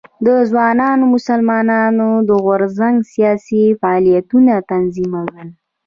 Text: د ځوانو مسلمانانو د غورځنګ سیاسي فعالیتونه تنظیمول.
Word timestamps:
د 0.25 0.27
ځوانو 0.49 1.03
مسلمانانو 1.15 2.07
د 2.29 2.31
غورځنګ 2.45 2.95
سیاسي 3.13 3.63
فعالیتونه 3.81 4.53
تنظیمول. 4.71 5.33